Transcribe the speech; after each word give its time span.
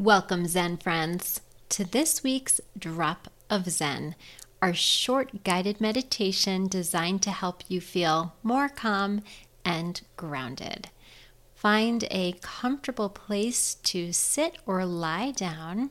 Welcome, 0.00 0.46
Zen 0.46 0.78
friends, 0.78 1.42
to 1.68 1.84
this 1.84 2.22
week's 2.22 2.58
Drop 2.78 3.28
of 3.50 3.68
Zen, 3.68 4.14
our 4.62 4.72
short 4.72 5.44
guided 5.44 5.78
meditation 5.78 6.68
designed 6.68 7.20
to 7.20 7.30
help 7.30 7.64
you 7.68 7.82
feel 7.82 8.34
more 8.42 8.70
calm 8.70 9.20
and 9.62 10.00
grounded. 10.16 10.88
Find 11.54 12.06
a 12.10 12.32
comfortable 12.40 13.10
place 13.10 13.74
to 13.74 14.10
sit 14.10 14.56
or 14.64 14.86
lie 14.86 15.32
down. 15.32 15.90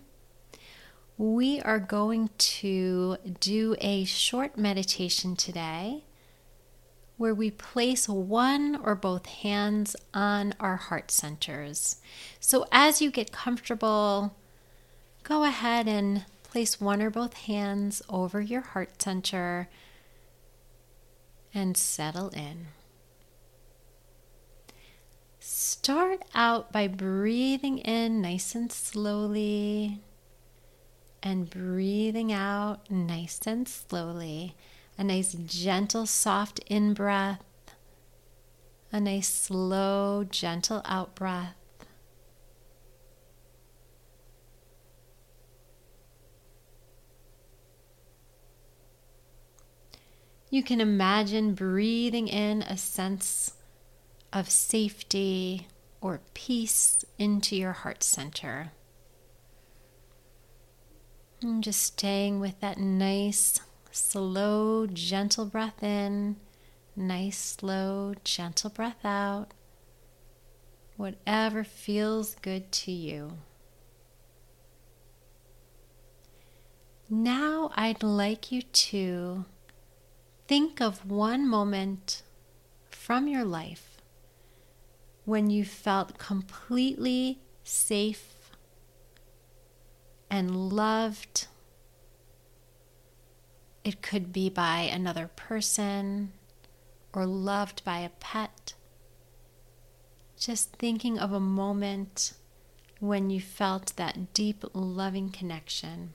We 1.16 1.62
are 1.62 1.78
going 1.78 2.32
to 2.58 3.18
do 3.40 3.76
a 3.80 4.06
short 4.06 4.58
meditation 4.58 5.36
today 5.36 6.06
where 7.20 7.36
we 7.36 7.52
place 7.52 8.08
one 8.08 8.80
or 8.82 8.96
both 8.96 9.26
hands 9.26 9.94
on 10.14 10.54
our 10.58 10.78
heart 10.78 11.12
centers. 11.12 11.98
So 12.40 12.66
as 12.72 13.02
you 13.02 13.12
get 13.12 13.34
comfortable, 13.34 14.38
go 15.24 15.44
ahead 15.44 15.86
and 15.86 16.24
place 16.44 16.80
one 16.80 17.02
or 17.02 17.10
both 17.10 17.34
hands 17.34 18.02
over 18.08 18.40
your 18.40 18.62
heart 18.62 19.02
center 19.02 19.68
and 21.54 21.76
settle 21.76 22.30
in. 22.30 22.68
Start 25.42 26.24
out 26.34 26.72
by 26.72 26.88
breathing 26.88 27.80
in 27.80 28.22
nice 28.22 28.56
and 28.56 28.72
slowly 28.72 30.00
and 31.22 31.50
breathing 31.50 32.32
out 32.32 32.90
nice 32.90 33.42
and 33.46 33.68
slowly 33.68 34.56
a 35.00 35.04
nice, 35.06 35.32
gentle, 35.34 36.06
soft 36.06 36.60
in 36.68 36.94
breath, 36.94 37.42
a 38.92 39.00
nice, 39.00 39.30
slow, 39.30 40.26
gentle 40.30 40.82
out 40.84 41.16
breath. 41.16 41.56
You 50.50 50.64
can 50.64 50.82
imagine 50.82 51.54
breathing 51.54 52.28
in 52.28 52.64
a 52.64 52.76
sense 52.78 53.54
of 54.34 54.50
safety 54.50 55.68
or 56.02 56.20
peace 56.34 57.06
into 57.18 57.56
your 57.56 57.72
heart 57.72 58.04
center. 58.04 58.74
And 61.42 61.64
just 61.64 61.82
staying 61.82 62.42
with 62.42 62.60
that 62.60 62.78
nice, 62.78 63.62
slow, 63.92 64.88
gentle 64.88 65.46
breath 65.46 65.84
in, 65.84 66.38
nice, 66.96 67.38
slow, 67.38 68.14
gentle 68.24 68.70
breath 68.70 69.04
out. 69.04 69.54
Whatever 70.98 71.64
feels 71.64 72.36
good 72.36 72.72
to 72.74 72.92
you. 72.92 73.38
Now 77.10 77.72
I'd 77.76 78.04
like 78.04 78.52
you 78.52 78.62
to 78.62 79.46
think 80.48 80.80
of 80.80 81.10
one 81.10 81.48
moment 81.48 82.22
from 82.90 83.28
your 83.28 83.44
life 83.44 83.98
when 85.26 85.50
you 85.50 85.64
felt 85.64 86.18
completely 86.18 87.40
safe 87.64 88.52
and 90.30 90.56
loved 90.56 91.48
it 93.90 94.04
could 94.04 94.32
be 94.32 94.52
by 94.52 94.82
another 94.82 95.32
person 95.36 96.32
or 97.12 97.26
loved 97.26 97.84
by 97.84 97.98
a 97.98 98.10
pet. 98.10 98.76
Just 100.38 100.74
thinking 100.74 101.18
of 101.18 101.34
a 101.34 101.40
moment 101.40 102.34
when 103.00 103.32
you 103.32 103.42
felt 103.42 103.96
that 103.96 104.32
deep, 104.32 104.64
loving 104.76 105.32
connection. 105.32 106.14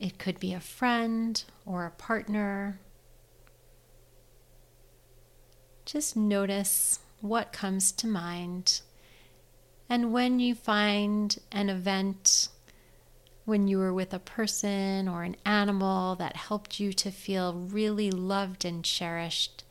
It 0.00 0.18
could 0.18 0.40
be 0.40 0.52
a 0.52 0.58
friend 0.58 1.40
or 1.64 1.86
a 1.86 1.92
partner. 1.92 2.80
Just 5.84 6.16
notice 6.16 6.98
what 7.20 7.52
comes 7.52 7.92
to 7.92 8.08
mind. 8.08 8.80
And 9.88 10.12
when 10.12 10.40
you 10.40 10.56
find 10.56 11.38
an 11.52 11.68
event 11.70 12.48
when 13.44 13.68
you 13.68 13.78
were 13.78 13.92
with 13.92 14.14
a 14.14 14.18
person 14.18 15.06
or 15.06 15.22
an 15.22 15.36
animal 15.44 16.16
that 16.16 16.36
helped 16.36 16.80
you 16.80 16.92
to 16.92 17.10
feel 17.10 17.52
really 17.54 18.10
loved 18.10 18.64
and 18.64 18.84
cherished. 18.84 19.64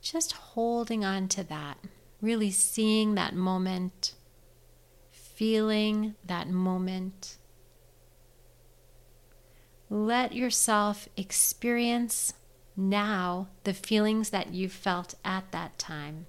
Just 0.00 0.32
holding 0.32 1.04
on 1.04 1.28
to 1.28 1.44
that, 1.44 1.78
really 2.20 2.50
seeing 2.50 3.14
that 3.14 3.34
moment, 3.34 4.14
feeling 5.10 6.14
that 6.24 6.48
moment. 6.48 7.36
Let 9.88 10.34
yourself 10.34 11.08
experience 11.16 12.32
now 12.76 13.48
the 13.62 13.74
feelings 13.74 14.30
that 14.30 14.52
you 14.52 14.68
felt 14.68 15.14
at 15.24 15.52
that 15.52 15.78
time. 15.78 16.26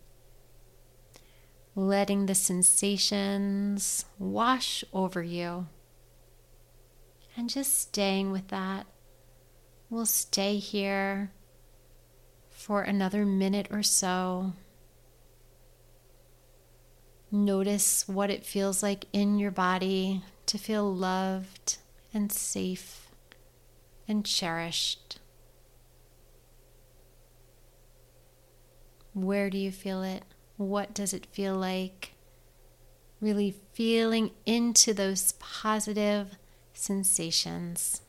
Letting 1.75 2.27
the 2.27 2.35
sensations 2.35 4.05
wash 4.19 4.83
over 4.93 5.23
you 5.23 5.67
and 7.37 7.49
just 7.49 7.79
staying 7.79 8.31
with 8.31 8.47
that. 8.47 8.87
We'll 9.89 10.07
stay 10.07 10.57
here 10.57 11.31
for 12.49 12.81
another 12.81 13.25
minute 13.25 13.67
or 13.69 13.83
so. 13.83 14.53
Notice 17.31 18.07
what 18.07 18.31
it 18.31 18.43
feels 18.43 18.81
like 18.81 19.05
in 19.13 19.37
your 19.37 19.51
body 19.51 20.23
to 20.47 20.57
feel 20.57 20.93
loved 20.93 21.77
and 22.13 22.31
safe 22.31 23.07
and 24.07 24.25
cherished. 24.25 25.19
Where 29.13 29.49
do 29.49 29.57
you 29.57 29.71
feel 29.71 30.01
it? 30.03 30.23
What 30.57 30.93
does 30.93 31.13
it 31.13 31.27
feel 31.27 31.55
like? 31.55 32.13
Really 33.21 33.55
feeling 33.73 34.31
into 34.45 34.93
those 34.93 35.33
positive 35.33 36.37
sensations. 36.77 38.01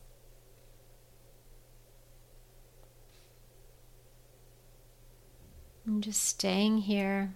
I'm 5.87 6.03
just 6.03 6.23
staying 6.23 6.78
here. 6.78 7.34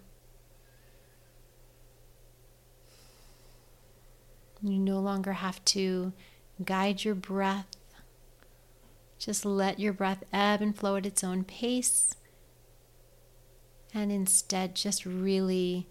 You 4.61 4.79
no 4.79 5.01
longer 5.01 5.33
have 5.33 5.65
to 5.67 6.13
guide 6.63 7.03
your 7.03 7.15
breath. 7.15 7.67
Just 9.19 9.47
let 9.47 9.81
your 9.81 9.93
breath 9.93 10.25
ebb 10.33 10.61
and 10.61 10.77
flow 10.77 10.97
at 10.97 11.07
its 11.07 11.25
own 11.25 11.45
pace. 11.45 12.15
And 13.95 14.13
instead, 14.13 14.75
just 14.75 15.07
really 15.07 15.89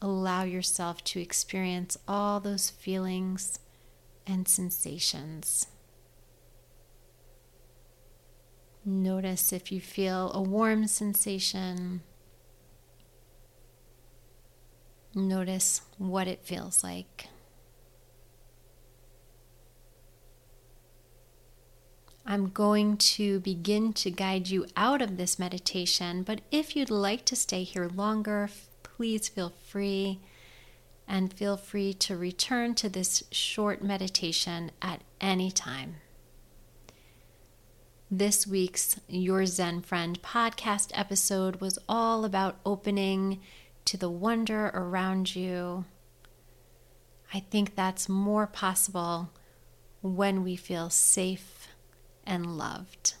allow 0.00 0.42
yourself 0.42 1.04
to 1.04 1.20
experience 1.20 1.96
all 2.08 2.40
those 2.40 2.68
feelings 2.68 3.60
and 4.26 4.46
sensations. 4.46 5.66
Notice 8.84 9.52
if 9.52 9.70
you 9.70 9.80
feel 9.80 10.32
a 10.32 10.42
warm 10.42 10.86
sensation. 10.88 12.02
Notice 15.14 15.82
what 15.98 16.26
it 16.26 16.40
feels 16.42 16.82
like. 16.82 17.28
I'm 22.24 22.48
going 22.50 22.96
to 22.96 23.40
begin 23.40 23.92
to 23.94 24.10
guide 24.10 24.48
you 24.48 24.66
out 24.76 25.02
of 25.02 25.16
this 25.16 25.38
meditation, 25.38 26.22
but 26.22 26.40
if 26.50 26.74
you'd 26.74 26.90
like 26.90 27.24
to 27.26 27.36
stay 27.36 27.62
here 27.62 27.88
longer, 27.88 28.48
please 28.82 29.28
feel 29.28 29.52
free 29.66 30.20
and 31.06 31.32
feel 31.32 31.56
free 31.56 31.92
to 31.94 32.16
return 32.16 32.74
to 32.76 32.88
this 32.88 33.24
short 33.30 33.82
meditation 33.82 34.70
at 34.80 35.02
any 35.20 35.50
time. 35.50 35.96
This 38.10 38.46
week's 38.46 39.00
Your 39.08 39.46
Zen 39.46 39.80
Friend 39.80 40.20
podcast 40.20 40.90
episode 40.92 41.62
was 41.62 41.78
all 41.88 42.24
about 42.24 42.60
opening 42.66 43.40
to 43.86 43.96
the 43.96 44.10
wonder 44.10 44.66
around 44.74 45.34
you. 45.34 45.86
I 47.32 47.40
think 47.40 47.74
that's 47.74 48.08
more 48.08 48.46
possible 48.46 49.30
when 50.02 50.42
we 50.44 50.56
feel 50.56 50.90
safe 50.90 51.68
and 52.24 52.58
loved. 52.58 53.14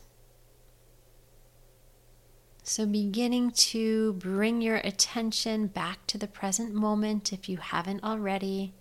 So, 2.64 2.86
beginning 2.86 3.50
to 3.50 4.12
bring 4.12 4.62
your 4.62 4.76
attention 4.76 5.66
back 5.66 6.06
to 6.06 6.16
the 6.16 6.28
present 6.28 6.72
moment 6.72 7.32
if 7.32 7.48
you 7.48 7.56
haven't 7.56 8.04
already. 8.04 8.72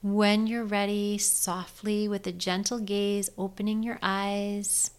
When 0.00 0.46
you're 0.46 0.64
ready, 0.64 1.18
softly 1.18 2.08
with 2.08 2.26
a 2.26 2.32
gentle 2.32 2.78
gaze, 2.78 3.28
opening 3.36 3.82
your 3.82 3.98
eyes, 4.00 4.92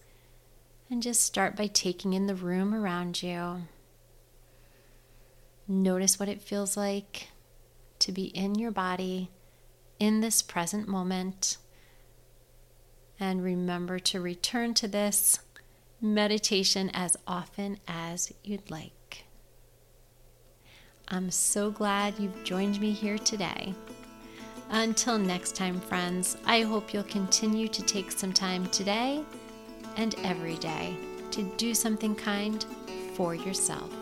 and 0.91 1.01
just 1.01 1.21
start 1.21 1.55
by 1.55 1.67
taking 1.67 2.13
in 2.13 2.27
the 2.27 2.35
room 2.35 2.75
around 2.75 3.23
you. 3.23 3.63
Notice 5.67 6.19
what 6.19 6.29
it 6.29 6.41
feels 6.41 6.77
like 6.77 7.29
to 7.97 8.11
be 8.11 8.25
in 8.25 8.55
your 8.55 8.71
body 8.71 9.31
in 9.97 10.21
this 10.21 10.43
present 10.43 10.87
moment. 10.87 11.57
And 13.19 13.43
remember 13.43 13.97
to 13.99 14.21
return 14.21 14.75
to 14.75 14.87
this 14.87 15.39
meditation 16.01 16.89
as 16.93 17.17
often 17.27 17.77
as 17.87 18.31
you'd 18.43 18.69
like. 18.71 19.25
I'm 21.07 21.31
so 21.31 21.71
glad 21.71 22.19
you've 22.19 22.43
joined 22.43 22.79
me 22.79 22.91
here 22.91 23.17
today. 23.17 23.73
Until 24.69 25.17
next 25.17 25.55
time, 25.55 25.79
friends, 25.79 26.37
I 26.45 26.61
hope 26.61 26.93
you'll 26.93 27.03
continue 27.03 27.67
to 27.67 27.81
take 27.81 28.11
some 28.11 28.31
time 28.31 28.67
today 28.67 29.23
and 29.97 30.15
every 30.23 30.55
day 30.57 30.95
to 31.31 31.43
do 31.57 31.73
something 31.73 32.15
kind 32.15 32.63
for 33.15 33.33
yourself. 33.33 33.98